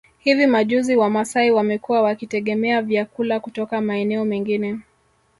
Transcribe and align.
Hivi 0.19 0.47
majuzi 0.47 0.95
Wamasai 0.95 1.51
wamekuwa 1.51 2.01
wakitegemea 2.01 2.81
vyakula 2.81 3.39
kutoka 3.39 3.81
maeneo 3.81 4.25
mengine 4.25 4.79